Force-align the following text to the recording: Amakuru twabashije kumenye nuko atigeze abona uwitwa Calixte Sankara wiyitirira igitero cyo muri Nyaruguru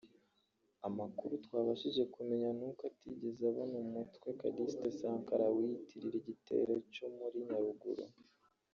Amakuru 0.87 1.33
twabashije 1.45 2.03
kumenye 2.13 2.49
nuko 2.57 2.81
atigeze 2.91 3.41
abona 3.51 3.75
uwitwa 3.83 4.29
Calixte 4.39 4.87
Sankara 4.99 5.45
wiyitirira 5.55 6.15
igitero 6.21 6.73
cyo 6.93 7.07
muri 7.17 7.37
Nyaruguru 7.49 8.05